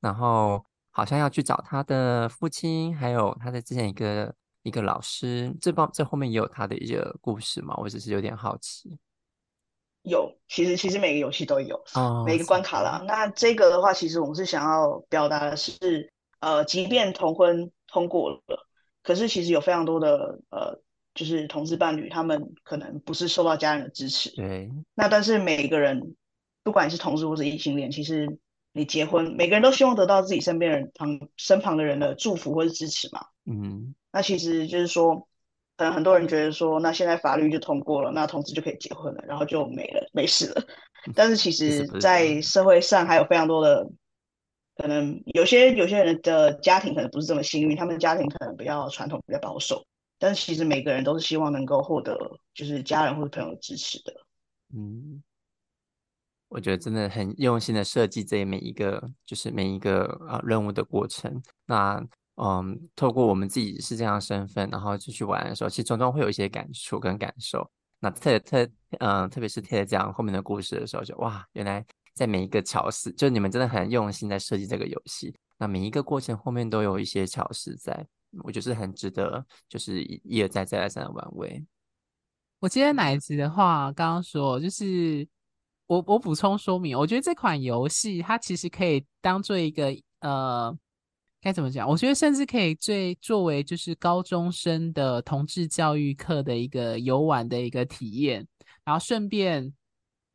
[0.01, 7.73] 然后好像要去找他的父亲，还有他的之前一个一个老师，这帮这后面也有他的一个故事嘛？
[7.77, 8.99] 我只是有点好奇。
[10.01, 13.01] 有，其实其实每个游戏都有，哦，每个关卡啦。
[13.07, 17.71] 那这个的话，其实我们是想要表达的是，呃，即便同婚。
[17.95, 18.67] 通过了，
[19.03, 20.81] 可是其实有非常多的呃，
[21.13, 24.29] 就是同志伴侣，他们可能不是受到家人的支持。
[24.35, 24.69] 对。
[24.93, 26.13] 那但是每一个人，
[26.61, 28.37] 不管你是同志或是异性恋，其实
[28.73, 33.21] 你结婚，每个人都希望得到自己身边人旁身旁的人的祝福或是支持嘛。
[33.45, 33.95] 嗯。
[34.11, 35.15] 那其实就是说，
[35.77, 40.61] 可能很多人觉得说，那现在法律就通过了，那同志就可以结婚了，然后就没了，没事了。
[41.15, 43.87] 但是其实，在社会上还有非常多的。
[44.77, 49.85] 可能有些有些人的家庭可能不是这么幸运，他们的家庭可能比较传统、比较保守，
[50.19, 52.17] 但是其实每个人都是希望能够获得
[52.53, 54.13] 就是家人或者朋友支持的。
[54.73, 55.23] 嗯，
[56.49, 61.41] 我觉得真的很用心的设计这每一个就是每一个啊任务的过程。
[61.65, 67.65] 那嗯，透过我们自己是这样的身份，然后就去玩的时候，其实中中会有一些感触跟感受。
[68.01, 71.85] 那特特嗯，特别是贴这样后面的故事的时候，就哇，原来。
[72.15, 75.35] 在每一个巧思，就你们真的很用心在设计这个游戏。
[75.57, 78.07] 那每一个过程后面都有一些巧思在，
[78.43, 81.61] 我觉得是很值得，就是一而再再而三的玩味。
[82.59, 85.27] 我记得奶子的话，刚刚说就是
[85.87, 90.73] 我我补充说明，我觉得这款游戏它其实可以当做一个呃
[91.41, 91.87] 该怎么讲？
[91.87, 98.47] 我觉得甚至可以最作为就是高中生的同志教育课的一个游玩的一个体验，
[98.85, 99.73] 然后顺便。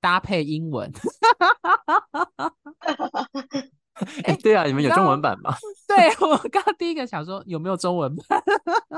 [0.01, 0.91] 搭配英文，
[4.25, 5.55] 哎，对啊，你们有中文版吗？
[5.87, 8.43] 对，我刚刚第一个想说有没有中文版？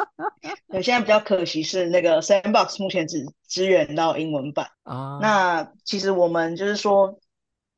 [0.70, 5.18] 对，现在比较可惜是那个 Sandbox 目前只支援到英文版啊。
[5.20, 7.18] 那其实我们就是说，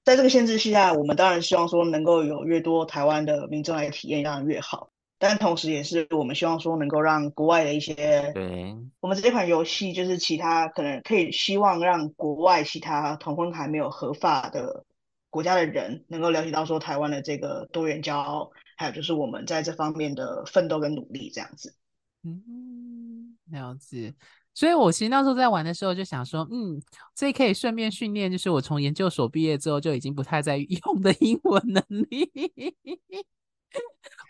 [0.05, 4.91] 在这个限制下，我们当然希望说能够有越多台湾的民众来体验，当然越好。
[5.19, 7.95] 但同时，也是我们希望说能够让国外的一些，
[8.35, 14.85] 对，我们这款游戏就是其他可能可以希望让国外其他同婚还没有合法的
[15.31, 21.75] 国家的人能够了解到说台湾的这个多元骄傲，还有就是我们在这方面的奋斗跟努力这样子。
[22.23, 24.15] 嗯，了解。
[24.53, 26.81] 所以我其实那时候在玩的时候就想说，嗯，
[27.15, 32.31] 这可以顺便训练，就是我从研究所毕业之后就已经不太在用的英文能力。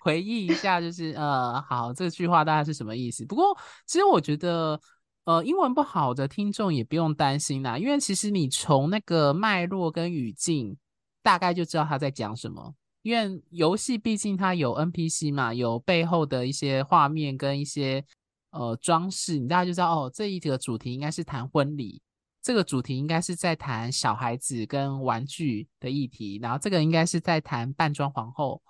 [0.05, 3.25] 回忆一下，就是呃，好，这句话大概是什么意思？
[3.25, 4.79] 不过，其实我觉得，
[5.25, 10.77] 呃，英文不好的听众也不用担心啦，因为其实你从那个脉络跟语境，
[11.23, 12.75] 大概就知道他在讲什么。
[13.01, 18.05] 因为游戏毕竟它有 NPC 嘛，有背后的一些画面跟一些
[18.51, 22.03] 呃装饰，你大家就知道哦，这一个主题应该是谈婚礼，
[22.43, 28.61] 这个主题应该是在谈小孩子跟玩具的议题，然后这个应该是在谈扮装皇后。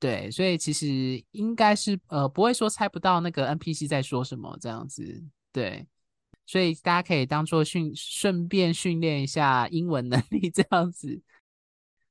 [0.00, 5.22] 对，所以其实应该是呃不会说猜不到那个 NPC 在说什么这样子，
[5.52, 5.86] 对，
[6.46, 11.20] 所以大家可以当做训顺便训练一下英文能力这样子。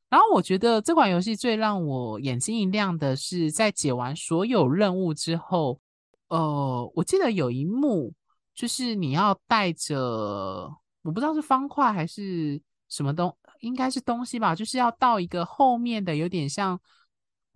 [0.08, 5.82] 然后我觉得这款游戏最让我眼睛一亮的是，在解完所有任务之后，
[6.28, 8.14] 呃，我记得有一幕
[8.54, 10.72] 就是你要带着
[11.02, 16.80] 我不知道是方块还是什么东，应该是东西吧，就是要到一个后面的有点像。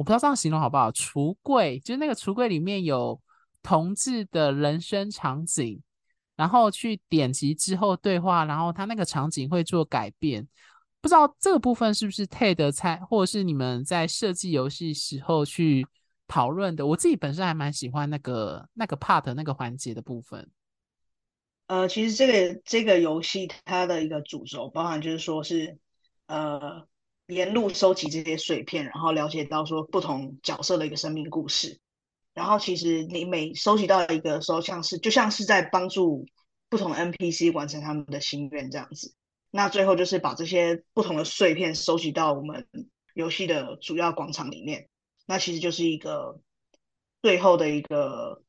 [0.03, 0.91] 我不知道这样形容好不好？
[0.91, 3.17] 橱柜就是那个橱柜里面有
[3.61, 5.81] 同志的人生场景，
[6.35, 10.45] 然后去点击之后对话，然后它那个场景会做改变。
[10.99, 15.87] 不知道这个部分是不是 Ted 猜，或者是你们在设计游戏时候去
[16.27, 16.85] 讨论的？
[16.85, 20.51] 我自己本身还蛮喜欢那个那个 part 那个环节的部分。
[21.67, 25.77] 呃，其实这个这个游戏它的一个主轴，包含就是说是
[26.27, 26.85] 呃。
[27.27, 31.79] 沿路收集这些碎片，然后了解到说不同角色的一个生命故事。
[32.33, 36.25] 然后其实你每收集到一个时候，像是就像是在帮助
[36.67, 39.13] 不同 NPC 完成他们的心愿这样子。
[39.51, 42.67] 那最后就是把这些不同的碎片收集到我们
[43.13, 44.89] 游戏的主要广场里面。
[45.25, 46.41] 那其实就是一个
[47.21, 48.41] 最后的一个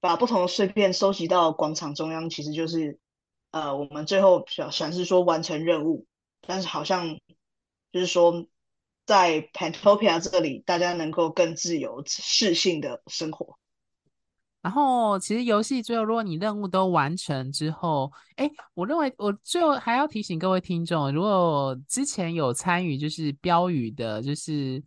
[0.00, 2.98] 把不同的碎片收集到广场中央，其实就是
[3.50, 6.06] 呃我们最后想想是说完成任务，
[6.46, 7.18] 但是好像。
[7.92, 8.46] 就是说，
[9.06, 13.58] 在 Pantopia 这里，大家能够更自由、适性的生活。
[14.60, 24.82] 然后，其实游戏最后，如果你任务都完成之后，哎，我认为我最后还要提醒各位听众，如果之前有参与就是标语的，就是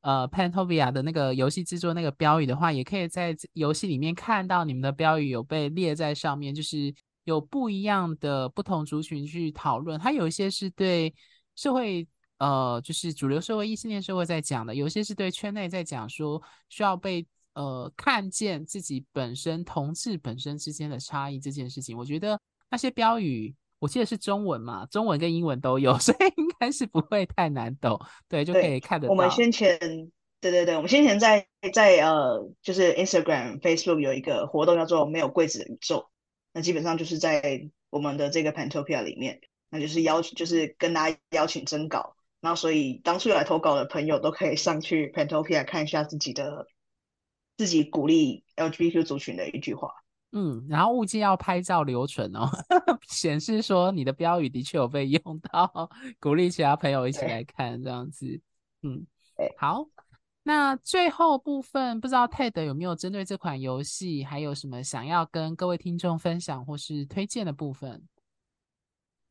[0.00, 6.94] 呃 Pantopia 的那个游戏制作那个标语的话，也可以在游戏里面看到你们的标语有被列在上面，就是
[7.24, 11.12] 有不一样的不同族群去讨论，它有一些是对
[11.56, 12.06] 社会。
[12.38, 21.96] 呃，就是主流社会、异性恋社会在讲的，有些是对圈内在讲说需要被呃看见自己本身同志本身之间的差异这件事情。
[21.96, 22.38] 我觉得
[22.70, 29.12] 那些标语，我记得是中文嘛，中文跟英文都有， 所以应该是不会太难懂，对，就可以看得到。
[29.12, 29.78] 我们先前，
[30.40, 36.06] 对对对，我们先前在在呃，就是 Instagram、Facebook 有一个活动叫做“没有柜子的宇宙”，
[36.52, 42.14] 那基本上就是在我们的这个 Pantopia 里面，那就是邀请，就是跟大家邀请征稿。
[42.40, 46.66] 然后，所以当初有来投稿的朋友都可以上去 Pantopia 看一下自己的
[47.56, 49.90] 自己鼓励 LGBTQ 族群的一句话。
[50.32, 52.48] 嗯，然后务记要拍照留存哦，
[53.08, 58.40] 显示说你的标语的确有被用到，鼓励其他朋友一起来看这样子。
[58.82, 59.06] 嗯，
[59.56, 59.86] 好。
[60.42, 68.06] 那最后部分，不知道 Ted 有没有针对这款游戏，还有什么想要跟各位听众分享或是推荐的部分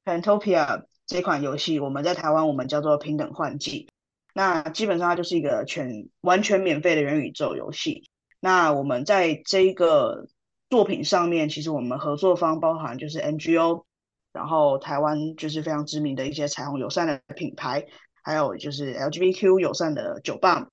[0.04, 0.84] ？Pantopia。
[1.08, 3.88] 这款游戏我们在台湾我们叫做平等换季，
[4.34, 8.10] 那基本上它就是一个全完全免费的元宇宙游戏。
[8.40, 10.28] 那我们在这一个
[10.70, 13.86] 作品上面，其实我们合作方包含就是 NGO，
[14.34, 17.86] 然后台湾就是非常知名的一些彩虹友善的品牌，
[18.24, 20.70] 还有就是 LGBTQ 友善的酒吧、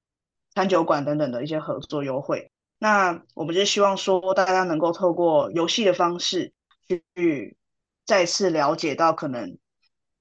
[0.55, 2.51] 餐酒馆等等的一些合作优惠。
[2.79, 6.53] 那我们就希望说大家能够透过游戏的方式
[6.89, 7.57] 去
[8.07, 9.59] 再次了解到可能。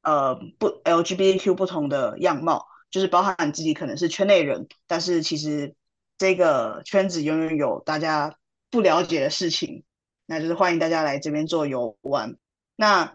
[0.03, 5.75] 呃，不，LGBTQ 不同的样貌，就是包含自己可能是圈内人，但是其实
[6.17, 8.35] 这个圈子永远有大家
[8.71, 9.83] 不了解的事情，
[10.25, 12.35] 那就是欢迎大家来这边做游玩。
[12.75, 13.13] 那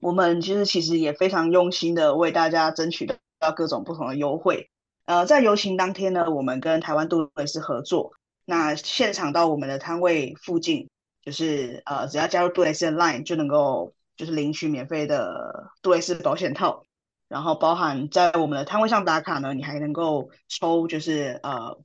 [0.00, 3.06] 我们其实其实也非常用心的为大家争取
[3.38, 4.70] 到各种不同的优惠。
[5.04, 8.12] 呃，在游行当天呢，我们跟台湾杜蕾斯合作，
[8.44, 10.90] 那现场到我们的摊位附近，
[11.22, 13.94] 就是呃，只要加入杜蕾斯的 Line 就能够。
[14.18, 16.82] 就是领取免费的杜蕾斯保险套，
[17.28, 21.78] 然后包含在我们的摊位上打卡呢，你还能够抽就是呃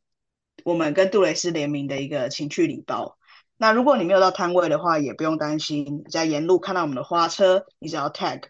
[0.65, 3.17] 我们跟杜蕾斯联名的一个情趣礼包。
[3.55, 8.41] 那如果你没有到摊位的话，也不用担心，在沿路看到我们的花车，你只要 tag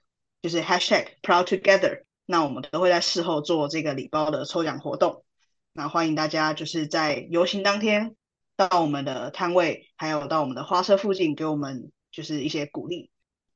[0.42, 5.26] 就是 hashtag proud together，那我们都会在事后做这个礼包的抽奖活动。
[5.74, 8.16] 那欢迎大家就是在游行当天
[8.56, 13.10] 到我们的摊位，还有到我们的花车附近给我们就是一些鼓励。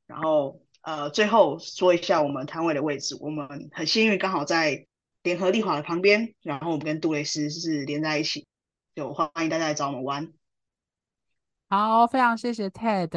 [0.07, 3.15] 然后，呃，最后说一下我们摊位的位置。
[3.19, 4.87] 我们很幸运，刚好在
[5.21, 6.33] 联合利华的旁边。
[6.41, 8.47] 然后我们跟杜蕾斯是连在一起，
[8.95, 10.33] 就欢迎大家来找我们玩。
[11.69, 13.09] 好，非常谢谢 Ted。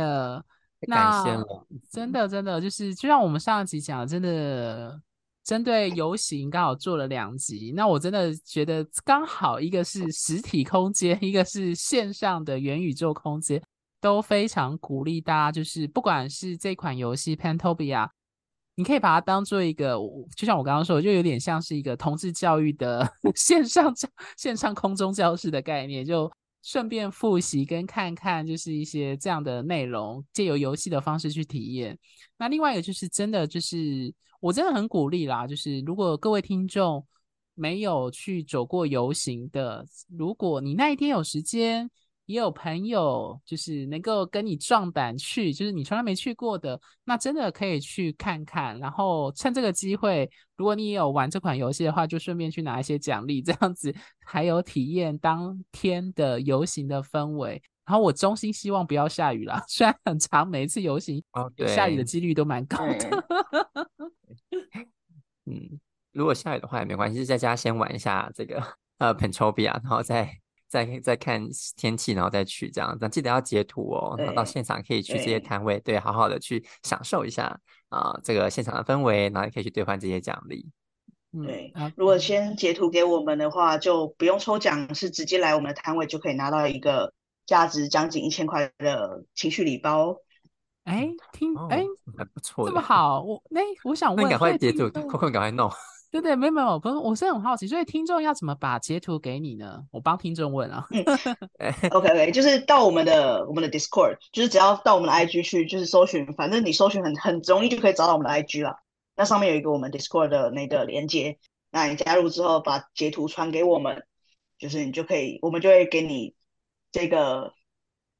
[0.88, 1.66] 感谢了。
[1.92, 5.00] 真的，真的就是，就像我们上一集讲的，真的
[5.44, 13.62] 针对游行刚好做了两集，那我真的觉得刚好一个是实体空间，一个是线上的元宇宙空间，
[14.00, 18.08] 都非常鼓励大家，就是不管是这款游戏 Pantopia，
[18.74, 19.94] 你可以把它当做一个，
[20.36, 26.30] 就像我刚刚说的，就有点像是一个同志教育的 线上教线上空中教室的概念，就
[26.62, 31.98] 顺便复习跟看看，就是一些这样的内容，借由游戏的方式去体验。
[32.38, 34.12] 那另外一个就是真的就是。
[34.42, 37.06] 我真的很鼓励啦，就是如果各位听众
[37.54, 39.84] 没有去走过游行的，
[40.16, 41.90] 如果你那一天有时间，
[42.30, 48.78] 也有朋友就是能够跟你壮胆去，就是你从来没去过的，那真的可以去看看。
[48.78, 53.92] 然后趁这个机会，如果你也有玩这款游戏的话，就顺便去拿一些奖励，这样子
[54.24, 57.60] 还有体验当天的游行的氛围。
[57.84, 63.24] 然后我衷心希望不要下雨啦，虽然很长，每一次游行哦，对，下雨的几率都蛮高的。
[65.46, 65.80] 嗯，
[66.12, 68.62] 如果下雨的话也没关系，在家先玩一下这个
[68.98, 70.30] 呃 Pentopia，然后再
[70.70, 71.46] 再再看
[71.76, 72.96] 天气，然后再去这样。
[72.98, 77.44] 但记得要截图哦，然后到现场可以去这些摊位，对，对，好好的去享受一下
[77.90, 80.66] 啊、呃、这个现场的氛围，然后也可以去兑换这些奖励。
[81.44, 87.12] 对，如果先截图给我们的话，就不用抽奖，是直接来我们的摊位就可以拿到一个。
[87.46, 90.14] 价值将近一千块的情绪礼包，
[90.84, 95.68] 哎，听，哎、哦，还不错，这么好，我，那我想问，赶快截图，快快赶快弄，
[96.10, 99.84] 对对，没有没有，不是，我是很好奇，所以听众要怎么把截图给你呢？
[99.90, 100.86] 我帮听众问啊。
[100.90, 101.04] 嗯、
[101.92, 108.76] OK OK，就是到我们的我们的 Discord，就是只要到我们的 IG 去，就是搜寻，反正你搜寻很很容易就可以找到我们的 IG 了。
[109.16, 111.38] 那上面有一个我们 Discord 的那个连接，
[111.70, 114.04] 那你加入之后把截图传给我们，
[114.58, 116.34] 就是你就可以，我们就会给你。
[116.92, 117.54] 这个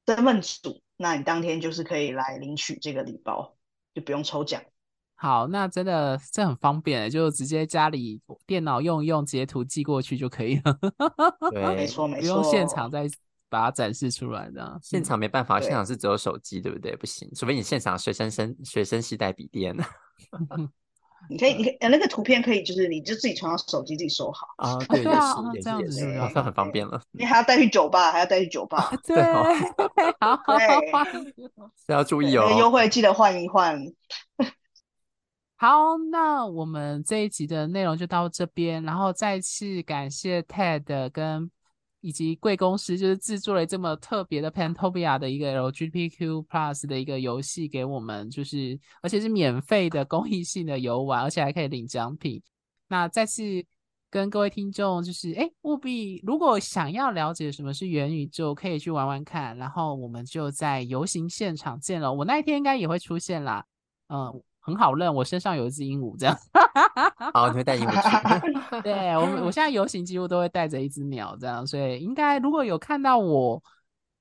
[0.06, 3.56] 身份组，那你当天就是可以来领取这个礼包，
[3.96, 4.62] 就不用抽奖。
[5.22, 10.78] 好，那真的这很方便，就直接家里电脑用一用，截图寄过去就可以了。
[11.50, 13.06] 对，没错没错， 不用现场再
[13.50, 14.78] 把它展示出来的。
[14.82, 16.96] 现场没办法，现场是只有手机，对不对？
[16.96, 19.76] 不行，除非你现场随身身随身携带笔电。
[21.28, 24.78] 你可以，你可以，呃，那个图片可以，就是你就自己传到手机自己收好啊。
[24.88, 26.98] 对，对，啊，也是，这样子也是，算很方便了。
[27.10, 28.90] 你还要带去酒吧，还要带去酒吧。
[29.04, 30.40] 对，对好，
[31.86, 32.56] 对，要注意哦。
[32.58, 33.78] 优惠记得换一换。
[35.60, 41.50] 好，那我们这一集的内容就到这边，然后再次感谢 Ted 跟。
[42.02, 52.42] 以及贵公司就是制作了这么特别的 Pantopia 的一个 LGBTQ Plus 的一个游戏给我们，就是而且是免费的公益性的游玩，而且还可以领奖品。
[52.88, 53.42] 那再次
[54.08, 59.54] 跟各位听众就是，哎，务必如果想要了解什么是元宇宙，可以去玩玩看。
[59.58, 63.62] 然后我们就在游行现场见了，我那一天应该也会出现啦，
[64.08, 64.42] 嗯。
[64.70, 66.36] 很好认，我身上有一只鹦鹉，这样。
[67.34, 68.80] 好，你会带鹦鹉去？
[68.82, 73.62] 对，我我现在游行几乎都会带着一只鸟，这样，所以应该如果有看到我。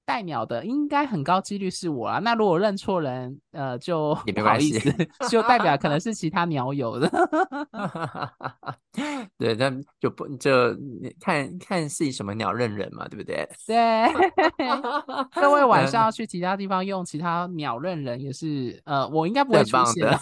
[0.05, 4.79] 带鸟的应该很高几率是我啊，那如果认错人，呃，就也没关系，
[5.29, 7.09] 就代表可能是其他鸟友的。
[9.37, 10.51] 对，但就不就
[11.19, 13.47] 看看是什么鸟认人嘛，对不对？
[13.65, 14.07] 对，
[15.33, 20.19] 各位晚上要去其他地方用其他鸟认人也是，呃，我应该不会出现的。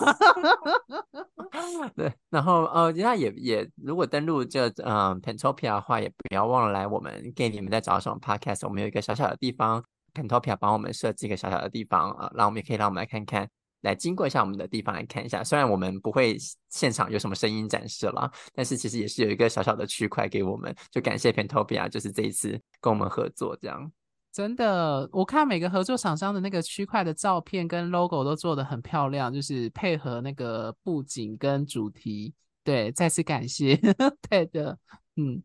[1.95, 9.84] 对，然后呃，那也也如果登录这嗯 Pentopia 的话，也不要忘了来我们 Gay 你们在找什么 Podcast，我们有一个小小的地方。
[10.18, 13.47] Pantopia 帮我们设计一个小小的地方啊，让我们也可以让我们来看看，
[13.82, 15.43] 来经过一下我们的地方来看一下。
[15.43, 16.36] 虽然我们不会
[16.70, 20.76] 现场有什么声音展示了，但是其实也是有一个小小的区块给我们。
[20.89, 23.91] 就感谢 Pantopia，就是这一次跟我们合作这样。
[24.34, 32.34] 真的，我看每个合作厂商的那个区块的照片跟 logo 都做得很漂亮，就是配合那个布景跟主题。
[32.63, 33.76] 对，再次感谢。
[34.30, 34.78] 对的，
[35.15, 35.41] 嗯。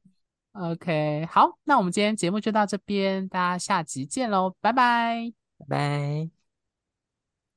[0.53, 6.42] OK，好，那我们今天节目就到这边，大家下集见喽，拜拜，拜拜。